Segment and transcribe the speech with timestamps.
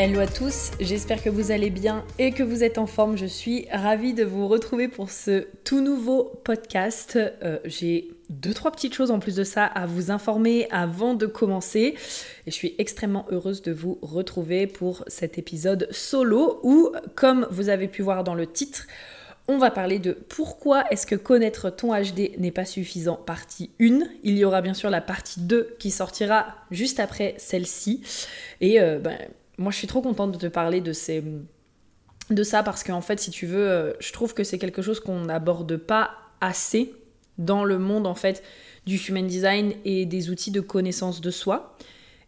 [0.00, 3.18] Hello à tous, j'espère que vous allez bien et que vous êtes en forme.
[3.18, 7.18] Je suis ravie de vous retrouver pour ce tout nouveau podcast.
[7.18, 11.26] Euh, j'ai deux, trois petites choses en plus de ça à vous informer avant de
[11.26, 11.96] commencer.
[12.46, 17.68] Et je suis extrêmement heureuse de vous retrouver pour cet épisode solo où, comme vous
[17.68, 18.86] avez pu voir dans le titre,
[19.48, 23.98] on va parler de pourquoi est-ce que connaître ton HD n'est pas suffisant, partie 1.
[24.22, 28.02] Il y aura bien sûr la partie 2 qui sortira juste après celle-ci.
[28.60, 29.18] Et euh, ben,
[29.58, 31.22] moi, je suis trop contente de te parler de ces
[32.30, 35.00] de ça parce qu'en fait, si tu veux, euh, je trouve que c'est quelque chose
[35.00, 36.94] qu'on n'aborde pas assez
[37.38, 38.42] dans le monde en fait
[38.86, 41.76] du human design et des outils de connaissance de soi.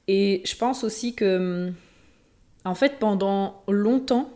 [0.08, 1.70] Et je pense aussi que
[2.64, 4.30] en fait, pendant longtemps,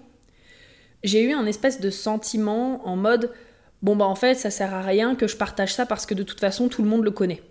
[1.03, 3.31] j'ai eu un espèce de sentiment en mode
[3.83, 6.23] bon bah en fait, ça sert à rien que je partage ça parce que de
[6.23, 7.43] toute façon, tout le monde le connaît.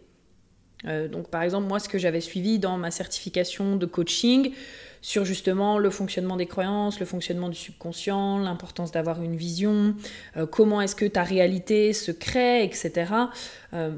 [0.86, 4.52] Euh, donc par exemple, moi, ce que j'avais suivi dans ma certification de coaching,
[5.03, 9.93] sur justement le fonctionnement des croyances, le fonctionnement du subconscient, l'importance d'avoir une vision,
[10.37, 13.11] euh, comment est-ce que ta réalité se crée, etc.
[13.73, 13.91] Euh,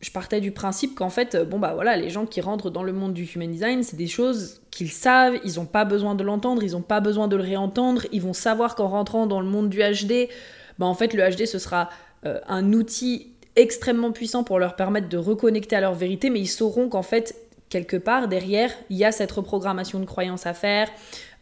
[0.00, 2.82] je partais du principe qu'en fait, euh, bon bah voilà, les gens qui rentrent dans
[2.82, 6.24] le monde du human design, c'est des choses qu'ils savent, ils n'ont pas besoin de
[6.24, 9.46] l'entendre, ils n'ont pas besoin de le réentendre, ils vont savoir qu'en rentrant dans le
[9.48, 10.30] monde du HD,
[10.78, 11.90] bah en fait le HD ce sera
[12.24, 16.88] un outil extrêmement puissant pour leur permettre de reconnecter à leur vérité, mais ils sauront
[16.88, 20.88] qu'en fait quelque part, derrière, il y a cette reprogrammation de croyances à faire.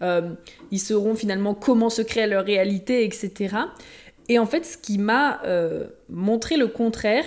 [0.03, 0.35] Euh,
[0.71, 3.57] ils sauront finalement comment se créer leur réalité, etc.
[4.29, 7.25] Et en fait, ce qui m'a euh, montré le contraire,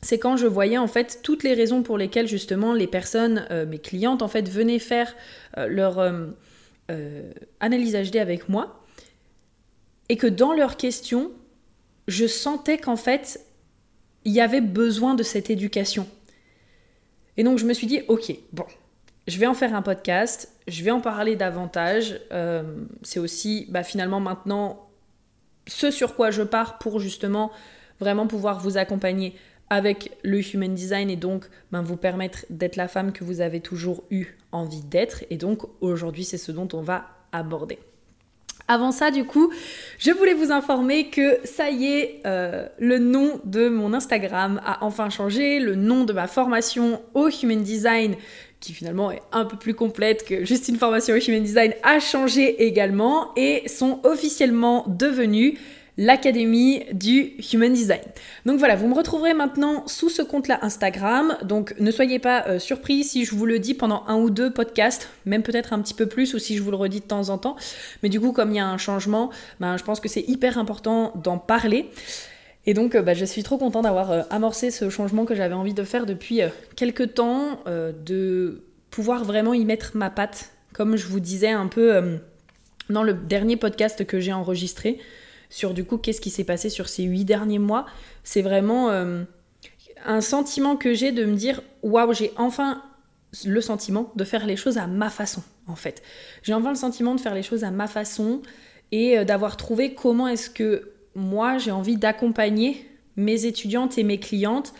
[0.00, 3.66] c'est quand je voyais en fait toutes les raisons pour lesquelles justement les personnes, euh,
[3.66, 5.14] mes clientes en fait, venaient faire
[5.56, 5.98] leur
[7.60, 8.84] analyse HD avec moi,
[10.08, 11.30] et que dans leurs questions,
[12.08, 13.40] je sentais qu'en fait,
[14.24, 16.06] il y avait besoin de cette éducation.
[17.36, 18.64] Et donc je me suis dit, ok, bon,
[19.26, 22.20] je vais en faire un podcast, je vais en parler davantage.
[22.32, 24.88] Euh, c'est aussi bah, finalement maintenant
[25.66, 27.50] ce sur quoi je pars pour justement
[28.00, 29.34] vraiment pouvoir vous accompagner
[29.70, 33.60] avec le human design et donc ben, vous permettre d'être la femme que vous avez
[33.60, 35.24] toujours eu envie d'être.
[35.30, 37.78] Et donc aujourd'hui c'est ce dont on va aborder.
[38.66, 39.52] Avant ça, du coup,
[39.98, 44.82] je voulais vous informer que ça y est, euh, le nom de mon Instagram a
[44.84, 48.16] enfin changé, le nom de ma formation au Human Design,
[48.60, 52.00] qui finalement est un peu plus complète que juste une formation au Human Design, a
[52.00, 55.58] changé également et sont officiellement devenus
[55.96, 58.02] l'Académie du Human Design.
[58.46, 61.36] Donc voilà, vous me retrouverez maintenant sous ce compte-là Instagram.
[61.42, 64.52] Donc ne soyez pas euh, surpris si je vous le dis pendant un ou deux
[64.52, 67.28] podcasts, même peut-être un petit peu plus, ou si je vous le redis de temps
[67.28, 67.56] en temps.
[68.02, 70.58] Mais du coup, comme il y a un changement, ben, je pense que c'est hyper
[70.58, 71.90] important d'en parler.
[72.66, 75.54] Et donc, euh, bah, je suis trop content d'avoir euh, amorcé ce changement que j'avais
[75.54, 76.40] envie de faire depuis
[76.76, 82.18] quelques temps, de pouvoir vraiment y mettre ma patte, comme je vous disais un peu
[82.90, 84.98] dans le dernier podcast que j'ai enregistré
[85.54, 87.86] sur du coup qu'est-ce qui s'est passé sur ces huit derniers mois,
[88.24, 89.22] c'est vraiment euh,
[90.04, 92.82] un sentiment que j'ai de me dire waouh, j'ai enfin
[93.46, 96.02] le sentiment de faire les choses à ma façon en fait.
[96.42, 98.42] J'ai enfin le sentiment de faire les choses à ma façon
[98.90, 102.84] et euh, d'avoir trouvé comment est-ce que moi j'ai envie d'accompagner
[103.14, 104.74] mes étudiantes et mes clientes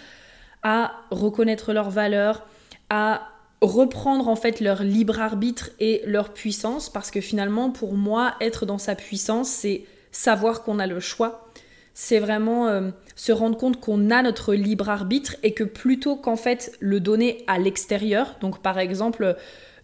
[0.65, 2.49] à reconnaître leurs valeurs,
[2.91, 3.29] à
[3.61, 8.67] reprendre en fait leur libre arbitre et leur puissance parce que finalement pour moi être
[8.67, 9.85] dans sa puissance c'est
[10.15, 11.49] savoir qu'on a le choix.
[11.93, 16.37] C'est vraiment euh, se rendre compte qu'on a notre libre arbitre et que plutôt qu'en
[16.37, 19.37] fait le donner à l'extérieur, donc par exemple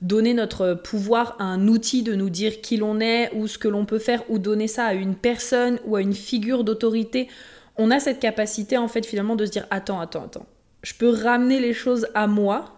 [0.03, 3.69] donner notre pouvoir à un outil de nous dire qui l'on est ou ce que
[3.69, 7.29] l'on peut faire ou donner ça à une personne ou à une figure d'autorité,
[7.77, 10.47] on a cette capacité en fait finalement de se dire attends, attends, attends,
[10.83, 12.77] je peux ramener les choses à moi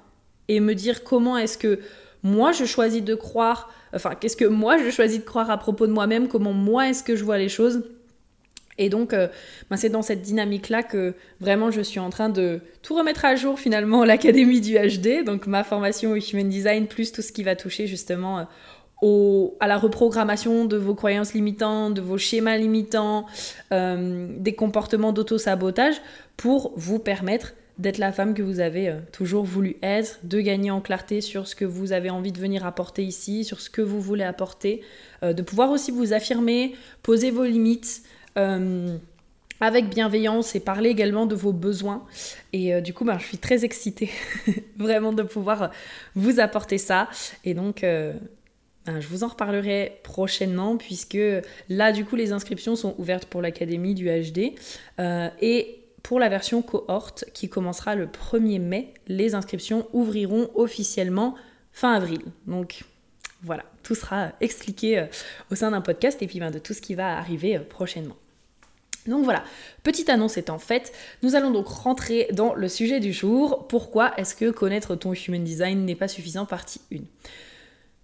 [0.49, 1.81] et me dire comment est-ce que
[2.23, 5.87] moi je choisis de croire enfin, qu'est-ce que moi je choisis de croire à propos
[5.87, 7.85] de moi-même, comment moi est-ce que je vois les choses.
[8.79, 9.29] Et donc, euh,
[9.71, 13.37] ben, c'est dans cette dynamique-là que vraiment je suis en train de tout remettre à
[13.37, 17.43] jour finalement l'Académie du HD, donc ma formation au Human Design, plus tout ce qui
[17.43, 18.39] va toucher justement
[19.03, 23.27] euh, à la reprogrammation de vos croyances limitantes, de vos schémas limitants,
[23.73, 26.01] euh, des comportements d'auto-sabotage,
[26.37, 30.71] pour vous permettre d'être la femme que vous avez euh, toujours voulu être, de gagner
[30.71, 33.83] en clarté sur ce que vous avez envie de venir apporter ici, sur ce que
[33.83, 34.83] vous voulez apporter,
[35.23, 38.03] euh, de pouvoir aussi vous affirmer, poser vos limites.
[38.39, 38.97] Euh,
[39.61, 42.05] avec bienveillance et parler également de vos besoins.
[42.53, 44.11] Et du coup, ben, je suis très excitée
[44.77, 45.71] vraiment de pouvoir
[46.17, 47.09] vous apporter ça.
[47.45, 48.19] Et donc, ben,
[48.89, 51.17] je vous en reparlerai prochainement puisque
[51.69, 54.57] là, du coup, les inscriptions sont ouvertes pour l'Académie du HD.
[54.99, 61.37] et pour la version cohorte qui commencera le 1er mai, les inscriptions ouvriront officiellement
[61.73, 62.23] fin avril.
[62.47, 62.85] Donc
[63.43, 65.07] voilà, tout sera expliqué euh,
[65.51, 68.17] au sein d'un podcast et puis ben, de tout ce qui va arriver euh, prochainement.
[69.07, 69.43] Donc voilà,
[69.83, 70.93] petite annonce étant faite,
[71.25, 73.67] nous allons donc rentrer dans le sujet du jour.
[73.67, 76.47] Pourquoi est-ce que connaître ton human design n'est pas suffisant?
[76.47, 76.99] Partie 1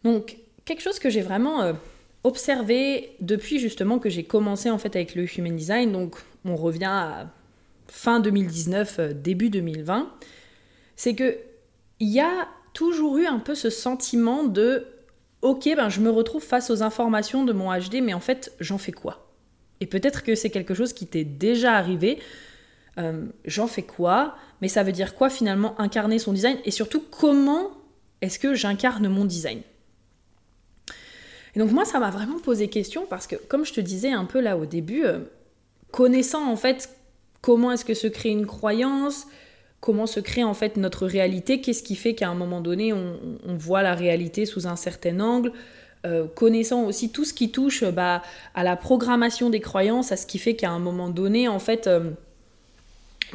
[0.03, 1.73] Donc, quelque chose que j'ai vraiment euh,
[2.25, 6.87] observé depuis justement que j'ai commencé en fait avec le human design, donc on revient
[6.87, 7.31] à
[7.91, 10.11] fin 2019, euh, début 2020,
[10.97, 11.39] c'est que
[12.01, 14.87] il y a toujours eu un peu ce sentiment de
[15.43, 18.79] ok, ben je me retrouve face aux informations de mon HD, mais en fait, j'en
[18.79, 19.29] fais quoi?
[19.81, 22.19] Et peut-être que c'est quelque chose qui t'est déjà arrivé.
[22.99, 24.37] Euh, j'en fais quoi?
[24.61, 26.59] Mais ça veut dire quoi finalement incarner son design?
[26.65, 27.71] Et surtout, comment
[28.21, 29.63] est-ce que j'incarne mon design?
[31.55, 34.25] Et donc moi, ça m'a vraiment posé question parce que, comme je te disais un
[34.25, 35.21] peu là au début, euh,
[35.93, 36.91] connaissant en fait
[37.49, 39.27] Comment est-ce que se crée une croyance
[39.81, 43.57] Comment se crée en fait notre réalité Qu'est-ce qui fait qu'à un moment donné, on,
[43.57, 45.53] voit la réalité sous un certain angle
[46.05, 48.21] euh, connaissant aussi tout ce qui touche bah,
[48.55, 51.87] à la programmation des croyances, à ce qui fait qu'à un moment donné, en fait,
[51.87, 52.11] euh,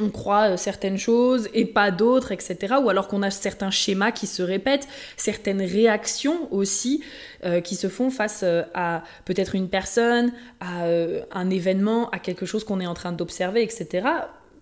[0.00, 2.74] on croit euh, certaines choses et pas d'autres, etc.
[2.82, 7.02] Ou alors qu'on a certains schémas qui se répètent, certaines réactions aussi
[7.44, 10.86] euh, qui se font face euh, à peut-être une personne, à
[11.32, 14.06] un événement, à quelque chose qu'on est en train d'observer, etc.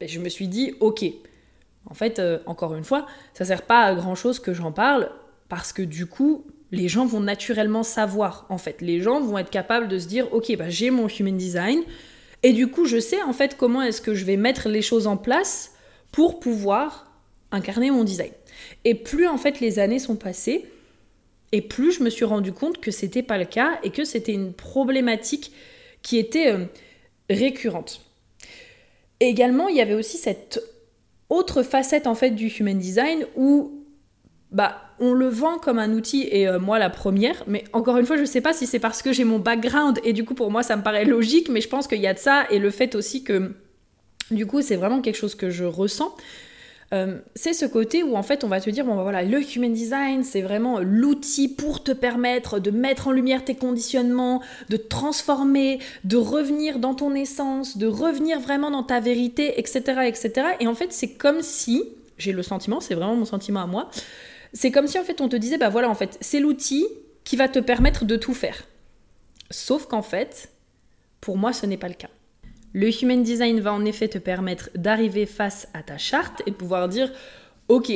[0.01, 1.05] Ben, je me suis dit, ok,
[1.89, 5.11] en fait, encore une fois, ça sert pas à grand chose que j'en parle
[5.49, 8.47] parce que du coup, les gens vont naturellement savoir.
[8.49, 11.37] En fait, les gens vont être capables de se dire, ok, bah, j'ai mon human
[11.37, 11.81] design,
[12.43, 15.07] et du coup, je sais en fait comment est-ce que je vais mettre les choses
[15.07, 15.73] en place
[16.11, 17.13] pour pouvoir
[17.51, 18.33] incarner mon design.
[18.85, 20.67] Et plus en fait les années sont passées,
[21.53, 24.33] et plus je me suis rendu compte que c'était pas le cas et que c'était
[24.33, 25.53] une problématique
[26.01, 26.65] qui était euh,
[27.31, 28.01] récurrente.
[29.21, 30.61] également, il y avait aussi cette
[31.29, 33.85] autre facette en fait du human design où
[34.51, 38.07] bah on le vend comme un outil et euh, moi la première, mais encore une
[38.07, 40.51] fois, je sais pas si c'est parce que j'ai mon background et du coup pour
[40.51, 42.71] moi ça me paraît logique, mais je pense qu'il y a de ça et le
[42.71, 43.53] fait aussi que
[44.31, 46.15] du coup c'est vraiment quelque chose que je ressens.
[46.95, 49.41] Euh, c'est ce côté où en fait on va te dire bon bah, voilà le
[49.41, 54.77] human design c'est vraiment l'outil pour te permettre de mettre en lumière tes conditionnements, de
[54.77, 60.03] transformer, de revenir dans ton essence, de revenir vraiment dans ta vérité, etc.
[60.07, 60.47] etc.
[60.61, 61.83] Et en fait c'est comme si,
[62.19, 63.91] j'ai le sentiment, c'est vraiment mon sentiment à moi,
[64.53, 66.87] c'est comme si en fait on te disait, bah voilà, en fait, c'est l'outil
[67.25, 68.65] qui va te permettre de tout faire.
[69.51, 70.51] Sauf qu'en fait,
[71.21, 72.11] pour moi, ce n'est pas le cas.
[72.73, 76.57] Le Human Design va en effet te permettre d'arriver face à ta charte et de
[76.57, 77.13] pouvoir dire,
[77.69, 77.93] ok,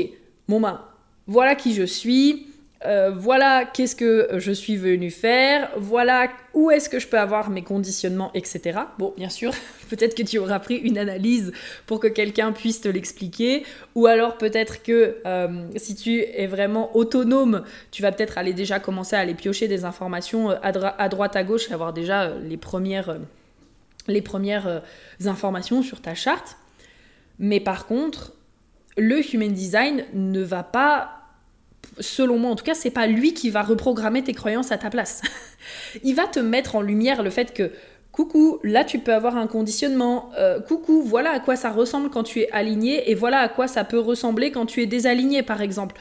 [0.48, 0.84] bon ben,
[1.26, 2.48] voilà qui je suis,
[2.86, 7.50] euh, voilà qu'est-ce que je suis venu faire, voilà où est-ce que je peux avoir
[7.50, 8.78] mes conditionnements, etc.
[8.98, 9.52] Bon, bien sûr,
[9.90, 11.52] peut-être que tu auras pris une analyse
[11.86, 13.64] pour que quelqu'un puisse te l'expliquer,
[13.94, 18.78] ou alors peut-être que euh, si tu es vraiment autonome, tu vas peut-être aller déjà
[18.78, 22.56] commencer à aller piocher des informations euh, à, droite à gauche et avoir déjà les
[22.56, 23.18] premières,
[24.06, 24.82] les premières
[25.24, 26.56] informations sur ta charte.
[27.38, 28.32] Mais par contre,
[28.96, 31.25] le Human Design ne va pas
[32.00, 34.90] selon moi en tout cas, c'est pas lui qui va reprogrammer tes croyances à ta
[34.90, 35.22] place.
[36.04, 37.70] il va te mettre en lumière le fait que
[38.16, 42.22] coucou, là tu peux avoir un conditionnement, euh, coucou, voilà à quoi ça ressemble quand
[42.22, 45.60] tu es aligné et voilà à quoi ça peut ressembler quand tu es désaligné par
[45.60, 45.96] exemple.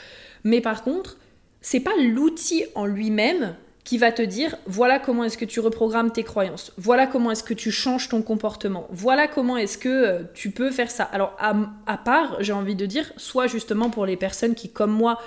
[0.45, 1.17] Mais par contre,
[1.59, 6.11] c'est pas l'outil en lui-même qui va te dire voilà comment est-ce que tu reprogrammes
[6.11, 10.19] tes croyances, voilà comment est-ce que tu changes ton comportement, voilà comment est-ce que euh,
[10.33, 11.03] tu peux faire ça.
[11.03, 11.53] Alors à,
[11.85, 15.19] à part, j'ai envie de dire, soit justement pour les personnes qui comme moi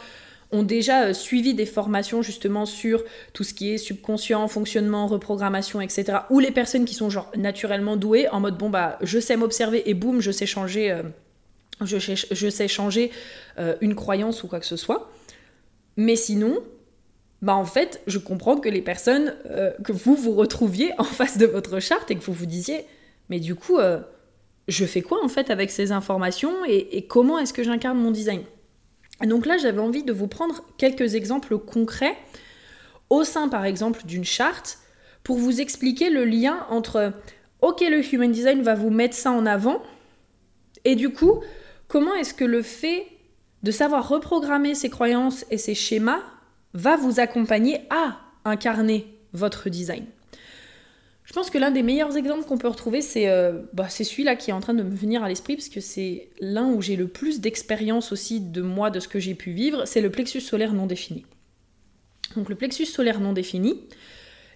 [0.50, 5.80] ont déjà euh, suivi des formations justement sur tout ce qui est subconscient, fonctionnement, reprogrammation,
[5.80, 6.18] etc.
[6.30, 9.88] Ou les personnes qui sont genre naturellement douées en mode bon bah je sais m'observer
[9.88, 11.02] et boum je sais changer, euh,
[11.82, 13.10] je, sais, je, sais changer
[13.58, 15.10] euh, une croyance ou quoi que ce soit.
[15.96, 16.58] Mais sinon,
[17.42, 19.34] bah en fait je comprends que les personnes
[19.84, 22.84] que vous vous retrouviez en face de votre charte et que vous vous disiez
[23.28, 23.78] mais du coup
[24.66, 28.42] je fais quoi en fait avec ces informations et comment est-ce que j'incarne mon design?
[29.26, 32.16] Donc là, j'avais envie de vous prendre quelques exemples concrets
[33.10, 34.78] au sein, par exemple, d'une charte
[35.24, 37.12] pour vous expliquer le lien entre,
[37.60, 39.82] ok, le Human Design va vous mettre ça en avant,
[40.84, 41.42] et du coup,
[41.88, 43.06] comment est-ce que le fait
[43.62, 46.20] de savoir reprogrammer ses croyances et ses schémas
[46.74, 50.06] va vous accompagner à incarner votre design?
[51.28, 54.48] Je pense que l'un des meilleurs exemples qu'on peut retrouver, c'est euh, bah, celui-là qui
[54.48, 57.06] est en train de me venir à l'esprit, parce que c'est l'un où j'ai le
[57.06, 60.72] plus d'expérience aussi de moi, de ce que j'ai pu vivre, c'est le plexus solaire
[60.72, 61.26] non défini.
[62.34, 63.78] Donc le plexus solaire non défini,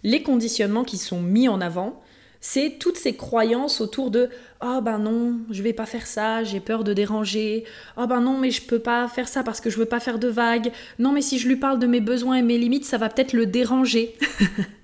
[0.03, 2.01] les conditionnements qui sont mis en avant,
[2.41, 4.31] c'est toutes ces croyances autour de
[4.63, 7.65] oh ben non, je vais pas faire ça, j'ai peur de déranger.
[7.99, 10.19] Oh ben non, mais je peux pas faire ça parce que je veux pas faire
[10.19, 10.73] de vagues.
[10.99, 13.35] Non, mais si je lui parle de mes besoins et mes limites, ça va peut-être
[13.35, 14.17] le déranger.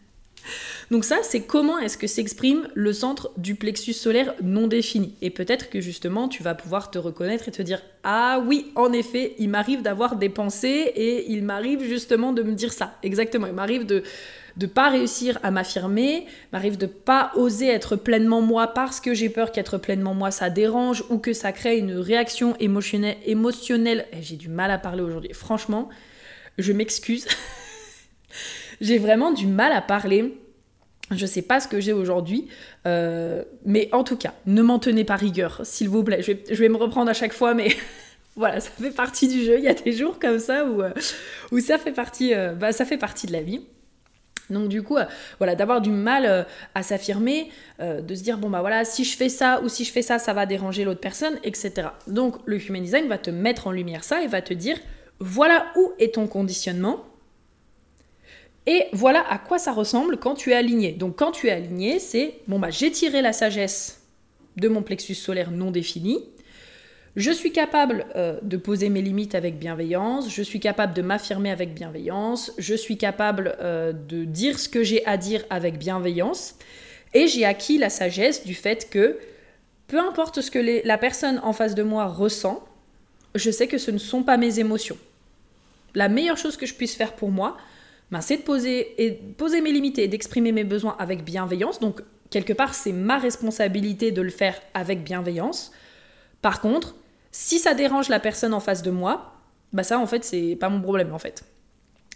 [0.91, 5.15] Donc ça, c'est comment est-ce que s'exprime le centre du plexus solaire non défini.
[5.21, 8.93] Et peut-être que justement, tu vas pouvoir te reconnaître et te dire, ah oui, en
[8.93, 12.95] effet, il m'arrive d'avoir des pensées et il m'arrive justement de me dire ça.
[13.03, 14.03] Exactement, il m'arrive de
[14.57, 19.29] de pas réussir à m'affirmer, m'arrive de pas oser être pleinement moi parce que j'ai
[19.29, 23.19] peur qu'être pleinement moi ça dérange ou que ça crée une réaction émotionnelle.
[23.25, 24.07] émotionnelle.
[24.13, 25.33] Eh, j'ai du mal à parler aujourd'hui.
[25.33, 25.89] Franchement,
[26.59, 27.29] je m'excuse.
[28.81, 30.35] j'ai vraiment du mal à parler.
[31.11, 32.49] Je sais pas ce que j'ai aujourd'hui,
[32.87, 36.23] euh, mais en tout cas, ne m'en tenez pas rigueur, s'il vous plaît.
[36.23, 37.69] Je vais, me reprendre à chaque fois, mais
[38.37, 39.59] voilà, ça fait partie du jeu.
[39.59, 40.91] Il y a des jours comme ça où, euh,
[41.61, 43.63] ça fait partie, euh, bah, ça fait partie de la vie.
[44.51, 44.97] Donc du coup,
[45.37, 47.51] voilà, d'avoir du mal à s'affirmer,
[47.81, 50.19] de se dire bon bah voilà, si je fais ça ou si je fais ça,
[50.19, 51.89] ça va déranger l'autre personne, etc.
[52.07, 54.79] Donc le human design va te mettre en lumière ça et va te dire
[55.21, 57.05] voilà où est ton conditionnement
[58.69, 60.93] et voilà à quoi ça ressemble quand tu es aligné.
[60.93, 64.03] Donc quand tu es aligné, c'est bon bah j'ai tiré la sagesse
[64.59, 66.23] de mon plexus solaire non défini,
[67.17, 71.51] je suis capable euh, de poser mes limites avec bienveillance, je suis capable de m'affirmer
[71.51, 76.57] avec bienveillance, je suis capable euh, de dire ce que j'ai à dire avec bienveillance,
[77.15, 79.19] et j'ai acquis la sagesse du fait que
[79.87, 82.63] peu importe ce que la personne en face de moi ressent,
[83.35, 84.99] je sais que ce ne sont pas mes émotions.
[85.95, 87.57] La meilleure chose que je puisse faire pour moi,
[88.11, 91.81] ben, c'est de poser, et, poser mes limites et d'exprimer mes besoins avec bienveillance.
[91.81, 92.01] Donc,
[92.31, 95.73] quelque part, c'est ma responsabilité de le faire avec bienveillance.
[96.43, 96.95] Par contre,
[97.31, 99.35] si ça dérange la personne en face de moi,
[99.73, 101.45] bah ça en fait c'est pas mon problème en fait.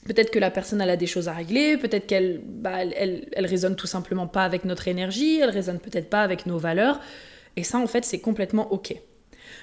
[0.06, 3.46] Peut-être que la personne elle a des choses à régler, peut-être qu'elle bah, elle, elle,
[3.46, 7.00] résonne tout simplement pas avec notre énergie, elle résonne peut-être pas avec nos valeurs,
[7.56, 8.94] et ça en fait c'est complètement ok.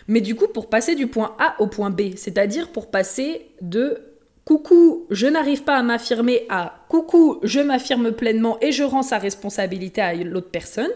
[0.08, 4.09] Mais du coup pour passer du point A au point B, c'est-à-dire pour passer de
[4.50, 9.20] coucou je n'arrive pas à m'affirmer à coucou je m'affirme pleinement et je rends sa
[9.20, 10.90] responsabilité à l'autre personne,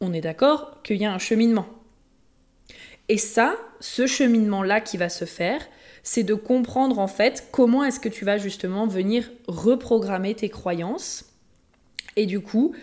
[0.00, 1.66] on est d'accord qu'il y a un cheminement.
[3.08, 5.60] Et ça, ce cheminement-là qui va se faire,
[6.04, 11.24] c'est de comprendre en fait comment est-ce que tu vas justement venir reprogrammer tes croyances
[12.14, 12.76] et du coup,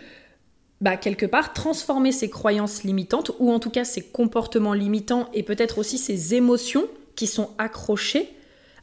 [0.82, 5.42] bah, quelque part, transformer ces croyances limitantes ou en tout cas ces comportements limitants et
[5.42, 6.84] peut-être aussi ces émotions
[7.16, 8.28] qui sont accrochées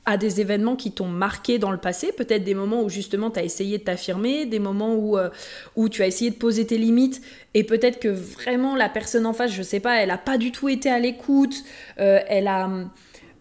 [0.06, 3.40] à des événements qui t'ont marqué dans le passé, peut-être des moments où justement tu
[3.40, 5.30] as essayé de t'affirmer, des moments où, euh,
[5.76, 7.22] où tu as essayé de poser tes limites
[7.54, 10.52] et peut-être que vraiment la personne en face, je sais pas, elle a pas du
[10.52, 11.64] tout été à l'écoute,
[12.00, 12.70] euh, elle a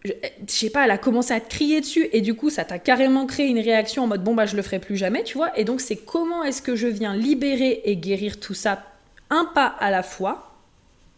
[0.03, 0.11] je,
[0.47, 3.27] sais pas, elle a commencé à te crier dessus et du coup ça t'a carrément
[3.27, 5.57] créé une réaction en mode bon bah je le ferai plus jamais, tu vois.
[5.59, 8.83] Et donc c'est comment est-ce que je viens libérer et guérir tout ça
[9.29, 10.55] un pas à la fois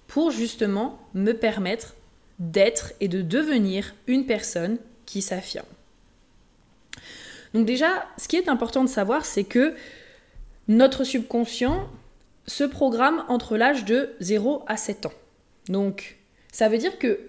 [0.07, 1.95] pour justement me permettre
[2.39, 5.65] d'être et de devenir une personne qui s'affirme.
[7.53, 9.75] Donc déjà, ce qui est important de savoir, c'est que
[10.67, 11.87] notre subconscient
[12.47, 15.13] se programme entre l'âge de 0 à 7 ans.
[15.67, 16.17] Donc
[16.51, 17.19] ça veut dire que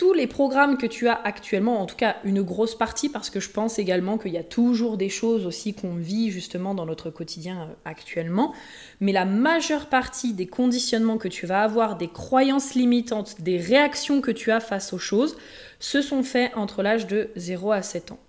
[0.00, 3.38] tous les programmes que tu as actuellement, en tout cas une grosse partie, parce que
[3.38, 7.10] je pense également qu'il y a toujours des choses aussi qu'on vit justement dans notre
[7.10, 8.54] quotidien euh, actuellement,
[9.00, 14.22] mais la majeure partie des conditionnements que tu vas avoir, des croyances limitantes, des réactions
[14.22, 15.36] que tu as face aux choses,
[15.80, 18.20] se sont faits entre l'âge de 0 à 7 ans.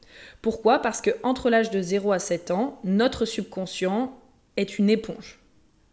[0.42, 0.80] Pourquoi?
[0.80, 4.14] Parce que entre l'âge de 0 à 7 ans, notre subconscient
[4.58, 5.40] est une éponge.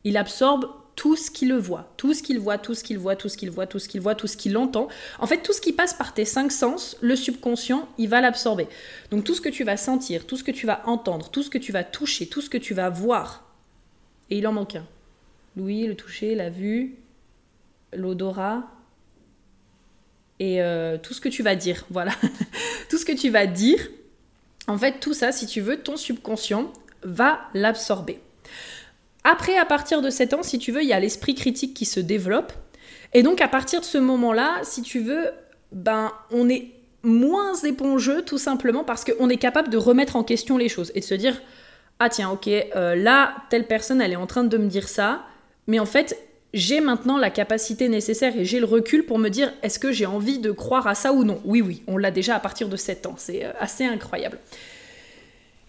[0.02, 3.28] Il absorbe tout ce qu'il voit, tout ce qu'il voit, tout ce qu'il voit, tout
[3.28, 4.88] ce qu'il voit, tout ce qu'il voit, tout ce qu'il entend.
[5.20, 8.66] En fait, tout ce qui passe par tes cinq sens, le subconscient, il va l'absorber.
[9.12, 11.50] Donc tout ce que tu vas sentir, tout ce que tu vas entendre, tout ce
[11.50, 13.48] que tu vas toucher, tout ce que tu vas voir.
[14.28, 14.86] Et il en manque un.
[15.56, 16.96] L'ouïe, le toucher, la vue,
[17.92, 18.68] l'odorat
[20.40, 21.86] et euh, tout ce que tu vas dire.
[21.90, 22.12] Voilà.
[22.90, 23.88] tout ce que tu vas dire.
[24.66, 26.72] En fait, tout ça, si tu veux, ton subconscient
[27.04, 28.18] va l'absorber.
[29.24, 31.84] Après, à partir de 7 ans, si tu veux, il y a l'esprit critique qui
[31.84, 32.52] se développe.
[33.14, 35.30] Et donc, à partir de ce moment-là, si tu veux,
[35.72, 36.72] ben, on est
[37.02, 41.00] moins épongeux tout simplement parce qu'on est capable de remettre en question les choses et
[41.00, 41.40] de se dire
[41.98, 45.22] Ah, tiens, ok, euh, là, telle personne, elle est en train de me dire ça,
[45.66, 46.16] mais en fait,
[46.54, 50.06] j'ai maintenant la capacité nécessaire et j'ai le recul pour me dire est-ce que j'ai
[50.06, 51.40] envie de croire à ça ou non?
[51.44, 54.38] Oui, oui, on l'a déjà à partir de 7 ans, c'est euh, assez incroyable.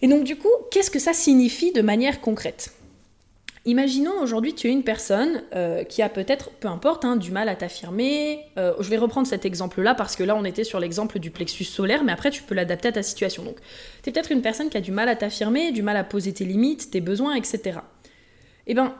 [0.02, 2.72] Et donc du coup, qu'est-ce que ça signifie de manière concrète?
[3.66, 7.48] Imaginons aujourd'hui tu es une personne euh, qui a peut-être, peu importe, hein, du mal
[7.50, 8.40] à t'affirmer.
[8.56, 11.64] Euh, je vais reprendre cet exemple-là parce que là on était sur l'exemple du plexus
[11.64, 13.44] solaire, mais après tu peux l'adapter à ta situation.
[13.44, 13.56] Donc
[14.02, 16.32] tu es peut-être une personne qui a du mal à t'affirmer, du mal à poser
[16.32, 17.80] tes limites, tes besoins, etc.
[18.66, 18.94] Eh bien,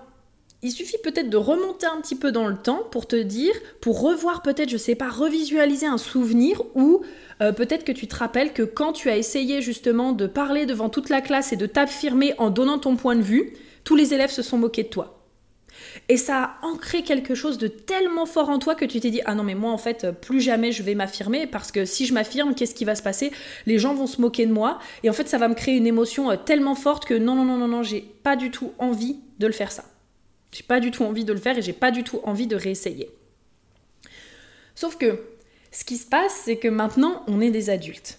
[0.62, 4.02] il suffit peut-être de remonter un petit peu dans le temps pour te dire, pour
[4.02, 7.02] revoir peut-être, je sais pas, revisualiser un souvenir ou
[7.40, 10.90] euh, peut-être que tu te rappelles que quand tu as essayé justement de parler devant
[10.90, 14.30] toute la classe et de t'affirmer en donnant ton point de vue, tous les élèves
[14.30, 15.16] se sont moqués de toi.
[16.08, 19.22] Et ça a ancré quelque chose de tellement fort en toi que tu t'es dit
[19.24, 22.14] Ah non, mais moi en fait, plus jamais je vais m'affirmer parce que si je
[22.14, 23.32] m'affirme, qu'est-ce qui va se passer?
[23.66, 25.86] Les gens vont se moquer de moi et en fait, ça va me créer une
[25.86, 29.20] émotion euh, tellement forte que non, non, non, non, non, j'ai pas du tout envie
[29.38, 29.84] de le faire ça.
[30.52, 32.56] J'ai pas du tout envie de le faire et j'ai pas du tout envie de
[32.56, 33.10] réessayer.
[34.74, 35.20] Sauf que
[35.70, 38.18] ce qui se passe, c'est que maintenant, on est des adultes.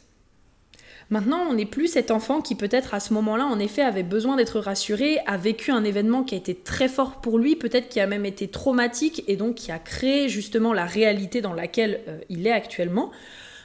[1.12, 4.38] Maintenant, on n'est plus cet enfant qui peut-être à ce moment-là, en effet, avait besoin
[4.38, 8.00] d'être rassuré, a vécu un événement qui a été très fort pour lui, peut-être qui
[8.00, 12.20] a même été traumatique et donc qui a créé justement la réalité dans laquelle euh,
[12.30, 13.12] il est actuellement.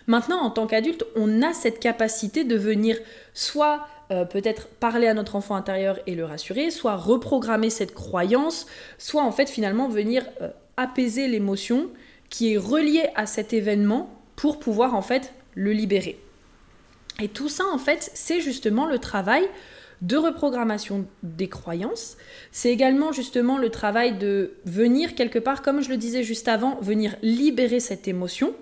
[0.09, 2.99] Maintenant, en tant qu'adulte, on a cette capacité de venir
[3.33, 8.67] soit euh, peut-être parler à notre enfant intérieur et le rassurer, soit reprogrammer cette croyance,
[8.99, 11.91] soit en fait finalement venir euh, apaiser l'émotion
[12.29, 16.19] qui est reliée à cet événement pour pouvoir en fait le libérer.
[17.21, 19.49] Et tout ça en fait c'est justement le travail
[20.03, 22.19] de reprogrammation des croyances.
[22.53, 26.79] C'est également justement le travail de venir quelque part, comme je le disais juste avant,
[26.81, 28.55] venir libérer cette émotion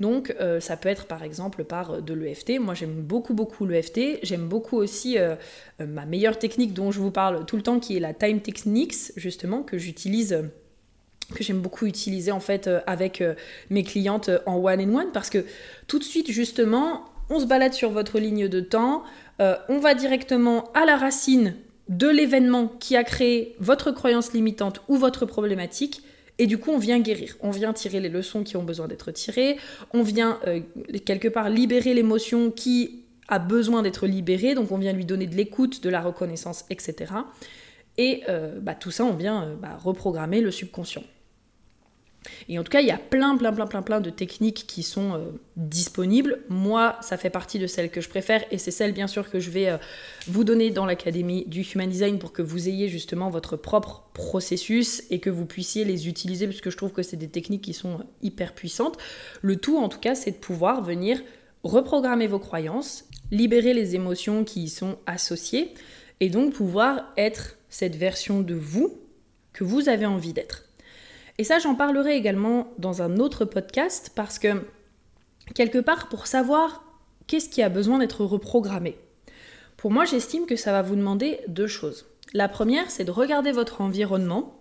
[0.00, 2.58] donc euh, ça peut être par exemple par euh, de l'EFT.
[2.58, 4.20] Moi j'aime beaucoup beaucoup l'EFT.
[4.22, 5.36] J'aime beaucoup aussi euh,
[5.78, 9.12] ma meilleure technique dont je vous parle tout le temps qui est la Time Techniques
[9.16, 10.44] justement que j'utilise
[11.34, 13.22] que j'aime beaucoup utiliser en fait avec
[13.70, 15.46] mes clientes en one in one parce que
[15.86, 19.02] tout de suite justement on se balade sur votre ligne de temps,
[19.40, 21.56] on va directement à la racine
[21.88, 26.02] de l'événement qui a créé votre croyance limitante ou votre problématique
[26.38, 29.12] et du coup, on vient guérir, on vient tirer les leçons qui ont besoin d'être
[29.12, 29.56] tirées,
[29.92, 30.60] on vient euh,
[31.04, 35.36] quelque part libérer l'émotion qui a besoin d'être libérée, donc on vient lui donner de
[35.36, 37.12] l'écoute, de la reconnaissance, etc.
[37.98, 41.04] Et euh, bah, tout ça, on vient euh, bah, reprogrammer le subconscient.
[42.48, 44.82] Et en tout cas, il y a plein, plein, plein, plein, plein de techniques qui
[44.82, 45.18] sont euh,
[45.56, 46.40] disponibles.
[46.48, 49.40] Moi, ça fait partie de celles que je préfère et c'est celles, bien sûr, que
[49.40, 49.76] je vais euh,
[50.26, 55.02] vous donner dans l'Académie du Human Design pour que vous ayez justement votre propre processus
[55.10, 57.74] et que vous puissiez les utiliser parce que je trouve que c'est des techniques qui
[57.74, 58.98] sont hyper puissantes.
[59.42, 61.20] Le tout, en tout cas, c'est de pouvoir venir
[61.64, 65.72] reprogrammer vos croyances, libérer les émotions qui y sont associées
[66.20, 68.98] et donc pouvoir être cette version de vous
[69.52, 70.64] que vous avez envie d'être.
[71.38, 74.64] Et ça, j'en parlerai également dans un autre podcast parce que,
[75.54, 76.84] quelque part, pour savoir
[77.26, 78.96] qu'est-ce qui a besoin d'être reprogrammé,
[79.76, 82.06] pour moi, j'estime que ça va vous demander deux choses.
[82.32, 84.60] La première, c'est de regarder votre environnement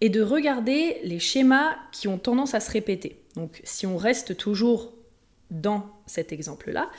[0.00, 3.22] et de regarder les schémas qui ont tendance à se répéter.
[3.36, 4.92] Donc, si on reste toujours
[5.50, 6.90] dans cet exemple-là,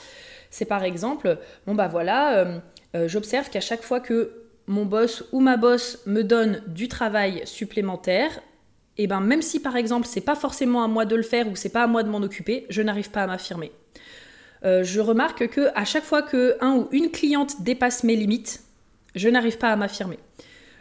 [0.50, 2.58] c'est par exemple, bon bah voilà, euh,
[2.94, 7.42] euh, j'observe qu'à chaque fois que mon boss ou ma boss me donne du travail
[7.44, 8.40] supplémentaire,
[8.98, 11.56] et ben même si par exemple c'est pas forcément à moi de le faire ou
[11.56, 13.72] c'est pas à moi de m'en occuper, je n'arrive pas à m'affirmer.
[14.64, 18.62] Euh, je remarque que à chaque fois que un ou une cliente dépasse mes limites,
[19.14, 20.18] je n'arrive pas à m'affirmer.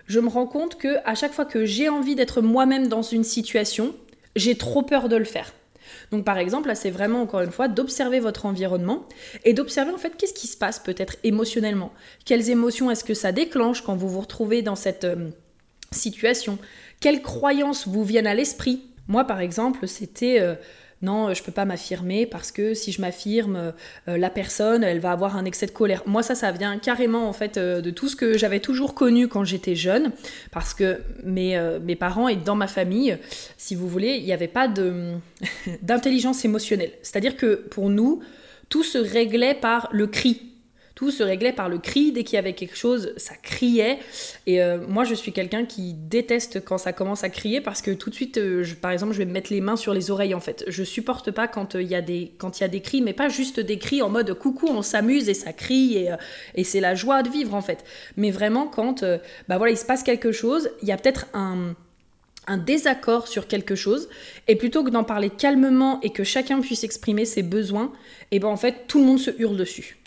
[0.07, 3.23] Je me rends compte que à chaque fois que j'ai envie d'être moi-même dans une
[3.23, 3.95] situation,
[4.35, 5.53] j'ai trop peur de le faire.
[6.11, 9.07] Donc par exemple, là c'est vraiment encore une fois d'observer votre environnement
[9.45, 11.91] et d'observer en fait qu'est-ce qui se passe peut-être émotionnellement.
[12.25, 15.29] Quelles émotions est-ce que ça déclenche quand vous vous retrouvez dans cette euh,
[15.91, 16.59] situation?
[17.01, 20.55] Quelles croyances vous viennent à l'esprit Moi, par exemple, c'était euh,
[21.01, 23.73] non, je peux pas m'affirmer parce que si je m'affirme,
[24.07, 26.03] euh, la personne, elle va avoir un excès de colère.
[26.05, 29.27] Moi, ça, ça vient carrément en fait euh, de tout ce que j'avais toujours connu
[29.27, 30.11] quand j'étais jeune,
[30.51, 33.17] parce que mes, mes parents et dans ma famille,
[33.57, 34.67] si vous voulez, il n'y avait pas
[35.81, 36.91] d'intelligence émotionnelle.
[37.01, 38.21] C'est-à-dire que pour nous,
[38.69, 40.50] tout se réglait par le cri.
[41.09, 42.11] Se réglait par le cri.
[42.11, 43.97] Dès qu'il y avait quelque chose, ça criait.
[44.45, 47.91] Et euh, moi, je suis quelqu'un qui déteste quand ça commence à crier parce que
[47.91, 50.35] tout de suite, euh, par exemple, je vais me mettre les mains sur les oreilles
[50.35, 50.63] en fait.
[50.67, 53.29] Je supporte pas quand euh, il y, a des, y a des cris, mais pas
[53.29, 56.11] juste des cris en mode coucou, on s'amuse et ça crie et,
[56.55, 57.83] et c'est la joie de vivre en fait.
[58.17, 59.03] Mais vraiment quand
[59.47, 61.75] bah voilà, il se passe quelque chose, il y a peut-être un
[62.51, 64.09] un désaccord sur quelque chose,
[64.47, 67.91] et plutôt que d'en parler calmement et que chacun puisse exprimer ses besoins,
[68.31, 69.97] et eh ben en fait tout le monde se hurle dessus.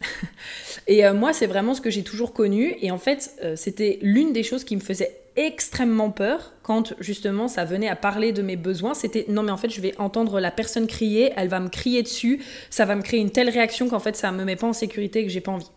[0.86, 3.98] et euh, moi c'est vraiment ce que j'ai toujours connu, et en fait euh, c'était
[4.02, 8.42] l'une des choses qui me faisait extrêmement peur quand justement ça venait à parler de
[8.42, 8.94] mes besoins.
[8.94, 12.02] C'était non mais en fait je vais entendre la personne crier, elle va me crier
[12.02, 14.72] dessus, ça va me créer une telle réaction qu'en fait ça me met pas en
[14.72, 15.70] sécurité et que j'ai pas envie.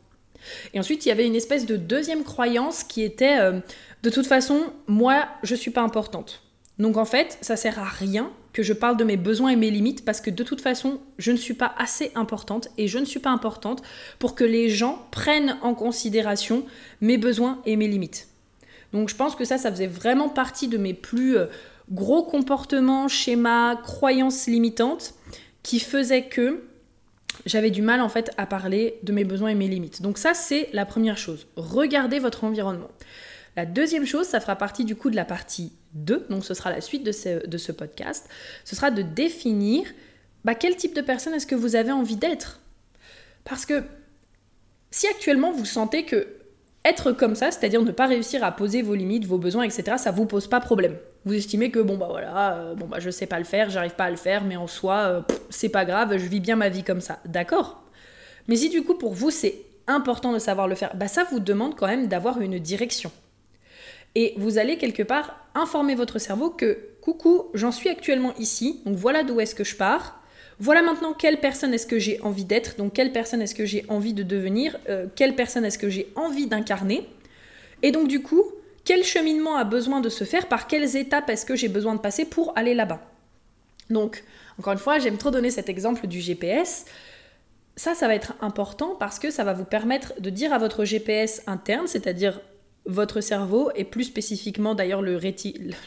[0.74, 3.60] Et ensuite il y avait une espèce de deuxième croyance qui était euh,
[4.04, 6.44] de toute façon moi je suis pas importante.
[6.80, 9.72] Donc en fait, ça sert à rien que je parle de mes besoins et mes
[9.72, 13.06] limites parce que de toute façon, je ne suis pas assez importante et je ne
[13.06, 13.82] suis pas importante
[14.20, 16.66] pour que les gens prennent en considération
[17.02, 18.28] mes besoins et mes limites.
[18.94, 21.48] Donc je pense que ça, ça faisait vraiment partie de mes plus euh,
[21.92, 25.14] gros comportements, schémas, croyances limitantes
[25.64, 26.64] qui faisaient que
[27.46, 30.02] j'avais du mal en fait à parler de mes besoins et mes limites.
[30.02, 31.48] Donc ça, c'est la première chose.
[31.56, 32.90] Regardez votre environnement.
[33.56, 36.72] La deuxième chose, ça fera partie du coup de la partie 2, donc ce sera
[36.72, 38.30] la suite de ce, podcast,
[38.64, 39.86] ce sera de définir
[40.46, 42.60] bah, quel type de personne est-ce que vous avez envie d'être?
[43.44, 43.84] Parce que
[44.92, 46.28] si actuellement vous sentez que
[46.86, 50.12] être comme ça, c'est-à-dire ne pas réussir à poser vos limites, vos besoins, etc., ça
[50.12, 50.96] vous pose pas problème.
[51.26, 53.96] Vous estimez que bon bah voilà, euh, bon bah je sais pas le faire, j'arrive
[53.96, 56.70] pas à le faire, mais en soi euh, c'est pas grave, je vis bien ma
[56.70, 57.20] vie comme ça.
[57.26, 57.84] D'accord.
[58.48, 59.56] Mais si du coup pour vous c'est
[59.88, 63.12] important de savoir le faire, bah ça vous demande quand même d'avoir une direction.
[64.16, 68.96] Et vous allez quelque part informer votre cerveau que coucou, j'en suis actuellement ici, donc
[68.96, 70.22] voilà d'où est-ce que je pars.
[70.60, 73.86] Voilà maintenant quelle personne est-ce que j'ai envie d'être, donc quelle personne est-ce que j'ai
[73.90, 77.08] envie de devenir, euh, quelle personne est-ce que j'ai envie d'incarner.
[77.84, 78.44] Et donc du coup,
[78.84, 82.00] quel cheminement a besoin de se faire, par quelles étapes est-ce que j'ai besoin de
[82.00, 83.02] passer pour aller là-bas.
[83.90, 84.24] Donc,
[84.58, 86.86] encore une fois, j'aime trop donner cet exemple du GPS.
[87.76, 90.86] Ça, ça va être important parce que ça va vous permettre de dire à votre
[90.86, 92.42] GPS interne, c'est-à-dire
[92.88, 95.20] votre cerveau, et plus spécifiquement d'ailleurs le,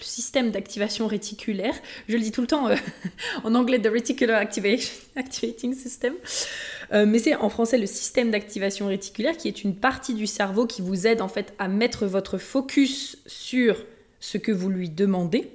[0.01, 1.75] système d'activation réticulaire.
[2.09, 2.77] Je le dis tout le temps euh,
[3.45, 6.15] en anglais, the reticular activation, activating system.
[6.93, 10.67] Euh, mais c'est en français le système d'activation réticulaire qui est une partie du cerveau
[10.67, 13.85] qui vous aide en fait à mettre votre focus sur
[14.21, 15.51] ce que vous lui demandez.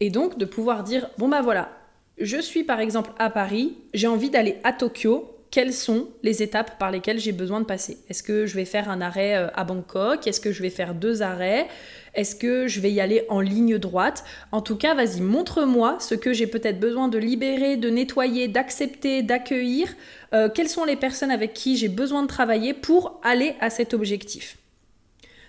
[0.00, 1.70] Et donc de pouvoir dire, bon bah voilà,
[2.18, 6.78] je suis par exemple à Paris, j'ai envie d'aller à Tokyo, quelles sont les étapes
[6.78, 7.96] par lesquelles j'ai besoin de passer?
[8.10, 10.26] Est-ce que je vais faire un arrêt euh, à Bangkok?
[10.26, 11.66] Est-ce que je vais faire deux arrêts?
[12.12, 14.22] Est-ce que je vais y aller en ligne droite?
[14.52, 19.22] En tout cas, vas-y, montre-moi ce que j'ai peut-être besoin de libérer, de nettoyer, d'accepter,
[19.22, 19.88] d'accueillir.
[20.34, 23.94] Euh, quelles sont les personnes avec qui j'ai besoin de travailler pour aller à cet
[23.94, 24.58] objectif?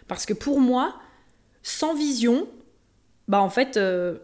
[0.08, 0.96] Parce que pour moi,
[1.64, 2.48] sans vision,
[3.28, 4.20] bah en fait, euh,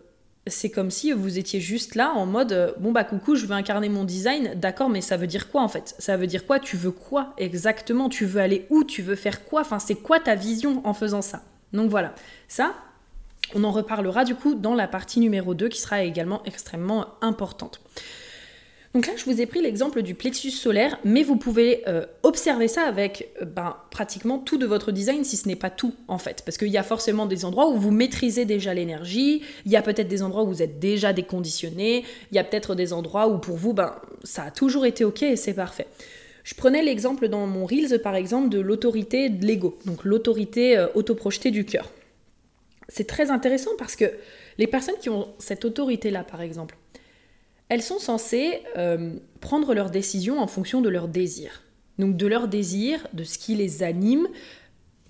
[0.48, 3.54] c'est comme si vous étiez juste là en mode euh, bon bah coucou je veux
[3.54, 5.96] incarner mon design d'accord mais ça veut dire quoi en fait?
[6.00, 6.60] Ça veut dire quoi?
[6.60, 8.10] Tu veux quoi exactement?
[8.10, 8.84] Tu veux aller où?
[8.84, 9.62] Tu veux faire quoi?
[9.62, 11.44] Enfin c'est quoi ta vision en faisant ça?
[11.72, 12.14] Donc voilà.
[12.48, 12.74] Ça
[13.56, 17.82] on en reparlera du coup dans la partie numéro 2 qui sera également extrêmement importante
[18.94, 22.68] donc là, je vous ai pris l'exemple du plexus solaire, mais vous pouvez euh, observer
[22.68, 26.20] ça avec euh, ben, pratiquement tout de votre design, si ce n'est pas tout en
[26.20, 26.44] fait.
[26.46, 29.82] Parce qu'il y a forcément des endroits où vous maîtrisez déjà l'énergie, il y a
[29.82, 33.40] peut-être des endroits où vous êtes déjà déconditionné, il y a peut-être des endroits où
[33.40, 35.88] pour vous, ben, ça a toujours été ok et c'est parfait.
[36.44, 40.86] Je prenais l'exemple dans mon Reels par exemple de l'autorité de l'ego, donc l'autorité euh,
[40.94, 41.90] autoprojetée du cœur.
[42.90, 44.06] C'est très intéressant parce que
[44.60, 46.76] les personnes qui ont cette autorité-là par exemple,
[47.74, 51.64] elles sont censées euh, prendre leurs décisions en fonction de leurs désirs.
[51.98, 54.28] Donc de leurs désirs, de ce qui les anime.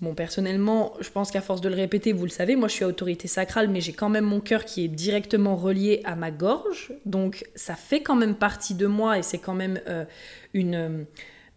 [0.00, 2.84] Bon, personnellement, je pense qu'à force de le répéter, vous le savez, moi je suis
[2.86, 6.94] autorité sacrale, mais j'ai quand même mon cœur qui est directement relié à ma gorge.
[7.04, 10.06] Donc ça fait quand même partie de moi et c'est quand même euh,
[10.54, 11.06] une,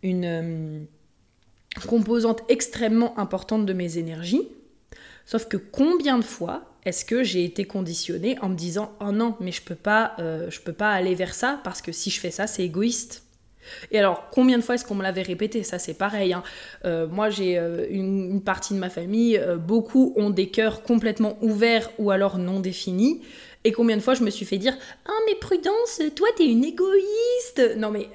[0.04, 0.80] euh,
[1.88, 4.50] composante extrêmement importante de mes énergies.
[5.26, 9.36] Sauf que combien de fois est-ce que j'ai été conditionnée en me disant oh non
[9.40, 12.20] mais je peux pas euh, je peux pas aller vers ça parce que si je
[12.20, 13.24] fais ça c'est égoïste
[13.92, 15.62] et alors, combien de fois est-ce qu'on me l'avait répété?
[15.62, 16.32] Ça, c'est pareil.
[16.32, 16.42] Hein.
[16.86, 21.92] Euh, moi, j'ai euh, une, partie de ma famille, beaucoup ont des cœurs complètement ouverts
[21.98, 23.24] ou alors non définis.
[23.66, 24.74] Et combien de fois je me suis fait dire
[25.06, 28.08] Ah, mais Prudence, toi, t'es une égoïste Non, mais.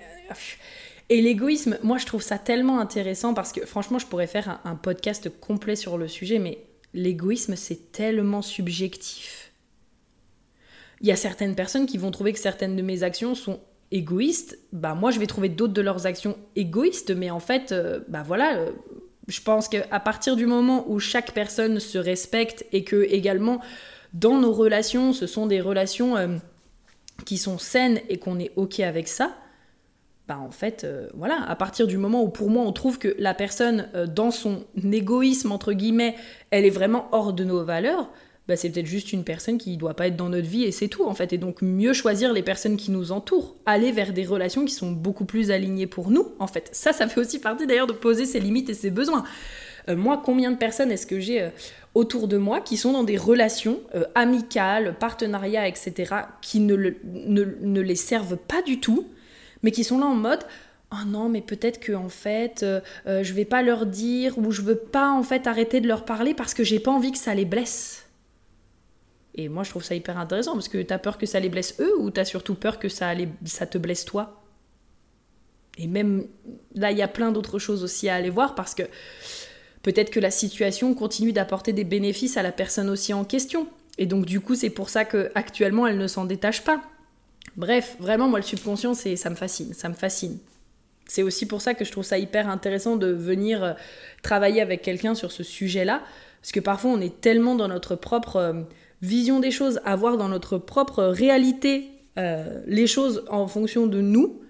[1.11, 4.77] Et l'égoïsme, moi, je trouve ça tellement intéressant parce que, franchement, je pourrais faire un
[4.77, 9.53] podcast complet sur le sujet, mais l'égoïsme, c'est tellement subjectif.
[11.01, 14.59] Il y a certaines personnes qui vont trouver que certaines de mes actions sont égoïstes.
[14.73, 18.23] Bah moi, je vais trouver d'autres de leurs actions égoïstes, mais en fait, euh, bah
[18.25, 18.57] voilà.
[18.57, 18.71] Euh,
[19.29, 23.61] je pense qu'à partir du moment où chaque personne se respecte et que également
[24.15, 26.37] dans nos relations, ce sont des relations euh,
[27.25, 29.37] qui sont saines et qu'on est ok avec ça,
[30.29, 33.15] bah, en fait, euh, voilà, à partir du moment où pour moi on trouve que
[33.19, 36.15] la personne, euh, dans son égoïsme, entre guillemets,
[36.51, 38.09] elle est vraiment hors de nos valeurs,
[38.47, 40.71] bah, c'est peut-être juste une personne qui ne doit pas être dans notre vie et
[40.71, 41.33] c'est tout en fait.
[41.33, 44.93] Et donc mieux choisir les personnes qui nous entourent, aller vers des relations qui sont
[44.93, 46.69] beaucoup plus alignées pour nous en fait.
[46.73, 49.25] Ça, ça fait aussi partie d'ailleurs de poser ses limites et ses besoins.
[49.89, 51.51] Euh, moi, combien de personnes est-ce que j'ai
[51.95, 53.81] autour de moi qui sont dans des relations
[54.15, 56.75] amicales, partenariats, etc., qui ne,
[57.81, 59.09] les servent pas du tout,
[59.63, 60.41] mais qui sont là en mode
[60.93, 62.65] oh non mais peut-être que en fait
[63.07, 66.35] je vais pas leur dire ou je veux pas en fait arrêter de leur parler
[66.35, 68.07] parce que j'ai pas envie que ça les blesse.
[69.35, 71.49] Et moi je trouve ça hyper intéressant parce que tu as peur que ça les
[71.49, 74.43] blesse eux ou tu as surtout peur que ça, les, ça te blesse toi?
[75.79, 76.27] Et même
[76.75, 78.83] là il y a plein d'autres choses aussi à aller voir parce que
[79.83, 83.67] Peut-être que la situation continue d'apporter des bénéfices à la personne aussi en question.
[83.99, 86.81] Et donc du coup, c'est pour ça qu'actuellement, elle ne s'en détache pas.
[87.57, 90.39] Bref, vraiment, moi, le subconscient, c'est, ça me fascine, ça me fascine.
[91.07, 93.73] C'est aussi pour ça que je trouve ça hyper intéressant de venir euh,
[94.23, 96.03] travailler avec quelqu'un sur ce sujet-là,
[96.41, 98.53] parce que parfois on est tellement dans notre propre euh,
[99.03, 104.01] vision des choses, à voir dans notre propre réalité euh, les choses en fonction de
[104.01, 104.41] nous,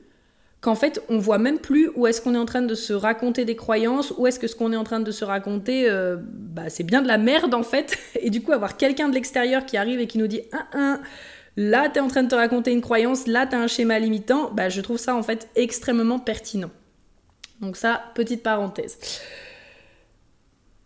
[0.61, 3.44] qu'en fait on voit même plus où est-ce qu'on est en train de se raconter
[3.44, 5.90] des croyances, où est-ce que ce qu'on est en train de se raconter,
[6.22, 7.98] bah, c'est bien de la merde en fait.
[8.20, 11.00] Et du coup avoir quelqu'un de l'extérieur qui arrive et qui nous dit ah, ah,
[11.57, 14.69] là t'es en train de te raconter une croyance, là t'as un schéma limitant, bah,
[14.69, 16.71] je trouve ça en fait extrêmement pertinent.
[17.61, 18.99] Donc ça, petite parenthèse.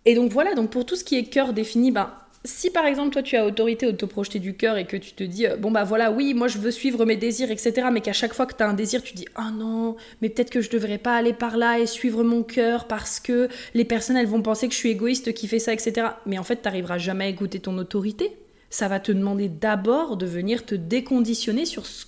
[0.05, 3.11] Et donc voilà, donc pour tout ce qui est cœur défini, bah, si par exemple
[3.11, 5.57] toi tu as autorité de te projeter du cœur et que tu te dis euh,
[5.57, 8.47] bon bah voilà oui moi je veux suivre mes désirs etc mais qu'à chaque fois
[8.47, 11.17] que tu as un désir tu dis ah non mais peut-être que je devrais pas
[11.17, 14.75] aller par là et suivre mon cœur parce que les personnes elles vont penser que
[14.75, 17.77] je suis égoïste qui fait ça etc mais en fait t'arriveras jamais à écouter ton
[17.79, 18.37] autorité
[18.77, 22.07] ça va te demander d'abord de venir te déconditionner sur ce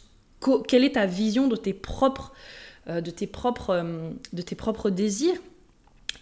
[0.68, 2.32] quelle est ta vision de tes propres
[2.88, 5.40] euh, de tes propres euh, de tes propres désirs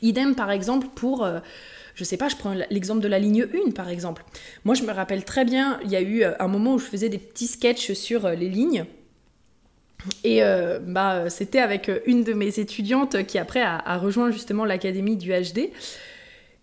[0.00, 1.26] idem par exemple pour
[1.96, 4.22] je sais pas, je prends l'exemple de la ligne 1 par exemple.
[4.64, 6.85] Moi je me rappelle très bien, il y a eu euh, un moment où je
[6.85, 8.85] faisais des petits sketchs sur euh, les lignes.
[10.22, 15.16] Et euh, bah, c'était avec une de mes étudiantes qui après a rejoint justement l'académie
[15.16, 15.70] du HD.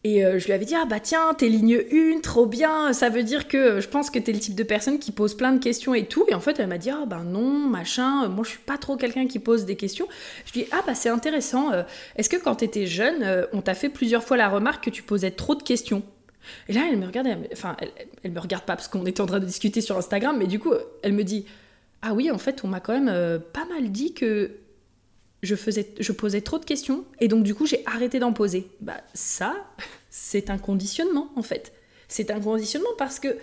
[0.05, 3.07] Et euh, je lui avais dit, ah bah tiens, t'es ligne 1, trop bien, ça
[3.07, 5.59] veut dire que je pense que t'es le type de personne qui pose plein de
[5.59, 6.25] questions et tout.
[6.27, 8.97] Et en fait, elle m'a dit, ah bah non, machin, moi je suis pas trop
[8.97, 10.07] quelqu'un qui pose des questions.
[10.45, 11.83] Je lui ai dit, ah bah c'est intéressant, euh,
[12.17, 15.03] est-ce que quand t'étais jeune, euh, on t'a fait plusieurs fois la remarque que tu
[15.03, 16.03] posais trop de questions?
[16.67, 17.91] Et là, elle me regardait, enfin, elle,
[18.23, 20.59] elle, me regarde pas parce qu'on était en train de discuter sur Instagram, mais du
[20.59, 21.45] coup, elle me dit,
[22.01, 24.51] ah oui, en fait, on m'a quand même pas mal dit que
[25.43, 28.67] je, posais trop de questions et donc du coup j'ai arrêté d'en poser.
[28.81, 29.55] Bah ça,
[30.09, 31.73] c'est un conditionnement en fait.
[32.07, 33.35] C'est un conditionnement parce que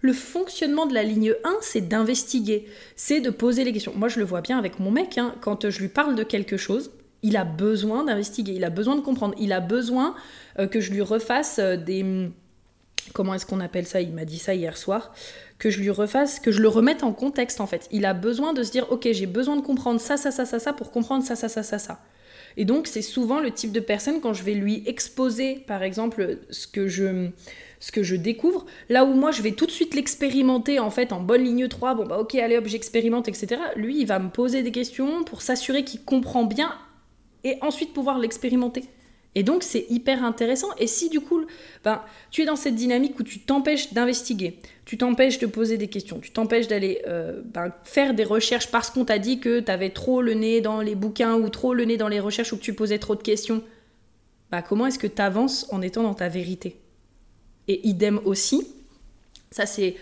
[0.00, 3.92] le fonctionnement de la ligne 1, c'est d'investiguer, c'est de poser les questions.
[3.94, 6.56] Moi je le vois bien avec mon mec, hein, quand je lui parle de quelque
[6.56, 6.90] chose,
[7.22, 10.14] il a besoin d'investiguer, il a besoin de comprendre, il a besoin
[10.58, 12.30] euh, que je lui refasse euh, des...
[13.12, 14.00] Comment est-ce qu'on appelle ça?
[14.00, 15.12] Il m'a dit ça hier soir
[15.62, 17.86] que je lui refasse, que je le remette en contexte en fait.
[17.92, 20.58] Il a besoin de se dire ok j'ai besoin de comprendre ça, ça, ça, ça,
[20.58, 22.00] ça pour comprendre ça, ça, ça, ça, ça.
[22.56, 26.38] Et donc c'est souvent le type de personne quand je vais lui exposer par exemple
[26.50, 27.28] ce que je
[27.78, 31.12] ce que je découvre, là où moi je vais tout de suite l'expérimenter en fait
[31.12, 33.60] en bonne ligne 3, bon bah ok allez hop j'expérimente etc.
[33.76, 36.74] Lui il va me poser des questions pour s'assurer qu'il comprend bien
[37.44, 38.82] et ensuite pouvoir l'expérimenter.
[39.34, 40.68] Et donc c'est hyper intéressant.
[40.78, 41.44] Et si du coup,
[41.84, 45.88] ben, tu es dans cette dynamique où tu t'empêches d'investiguer, tu t'empêches de poser des
[45.88, 49.70] questions, tu t'empêches d'aller euh, ben, faire des recherches parce qu'on t'a dit que tu
[49.70, 52.56] avais trop le nez dans les bouquins ou trop le nez dans les recherches ou
[52.56, 53.62] que tu posais trop de questions,
[54.50, 56.76] ben, comment est-ce que tu avances en étant dans ta vérité?
[57.68, 58.66] Et idem aussi,
[59.50, 59.96] ça c'est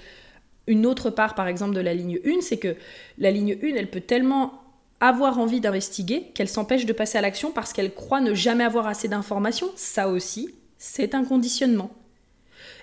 [0.67, 2.75] une autre part par exemple de la ligne 1, c'est que
[3.19, 4.61] la ligne 1, elle peut tellement
[5.01, 8.87] avoir envie d'investiguer, qu'elle s'empêche de passer à l'action parce qu'elle croit ne jamais avoir
[8.87, 11.91] assez d'informations, ça aussi, c'est un conditionnement.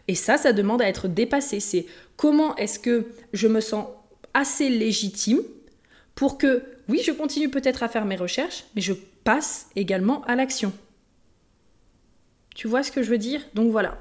[0.08, 1.60] Et ça, ça demande à être dépassé.
[1.60, 3.88] C'est comment est-ce que je me sens
[4.34, 5.42] assez légitime
[6.16, 10.36] pour que, oui, je continue peut-être à faire mes recherches, mais je passe également à
[10.36, 10.74] l'action.
[12.56, 13.42] Tu vois ce que je veux dire?
[13.54, 14.00] Donc voilà.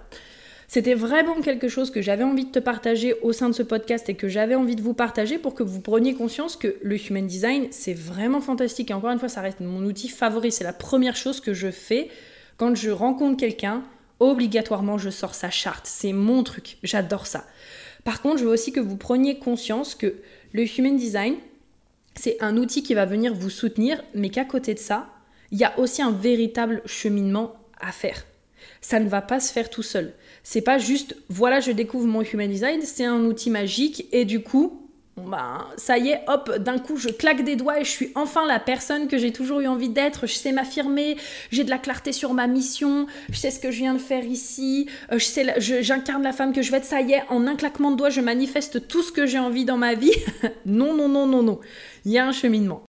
[0.69, 4.09] C'était vraiment quelque chose que j'avais envie de te partager au sein de ce podcast
[4.09, 7.27] et que j'avais envie de vous partager pour que vous preniez conscience que le human
[7.27, 8.91] design, c'est vraiment fantastique.
[8.91, 10.51] Et encore une fois, ça reste mon outil favori.
[10.51, 12.11] C'est la première chose que je fais
[12.57, 13.85] quand je rencontre quelqu'un.
[14.19, 15.87] Obligatoirement, je sors sa charte.
[15.87, 16.79] C'est mon truc.
[16.83, 17.45] J'adore ça.
[18.03, 20.15] Par contre, je veux aussi que vous preniez conscience que
[20.53, 21.35] le human design,
[22.15, 25.09] c'est un outil qui va venir vous soutenir, mais qu'à côté de ça,
[25.53, 28.25] il y a aussi un véritable cheminement à faire.
[28.81, 30.15] Ça ne va pas se faire tout seul.
[30.49, 34.45] C'est pas juste, voilà, je découvre mon human design, c'est un outil magique et du
[34.45, 38.13] coup, bah, ça y est, hop, d'un coup, je claque des doigts et je suis
[38.15, 40.29] enfin la personne que j'ai toujours eu envie d'être.
[40.29, 41.17] Je sais m'affirmer,
[41.51, 44.25] j'ai de la clarté sur ma mission, je sais ce que je viens de faire
[44.25, 45.19] ici, euh,
[45.59, 46.85] j'incarne la femme que je vais être.
[46.85, 49.65] Ça y est, en un claquement de doigts, je manifeste tout ce que j'ai envie
[49.65, 50.15] dans ma vie.
[50.65, 51.59] non, non, non, non, non.
[52.05, 52.85] Il y a un cheminement.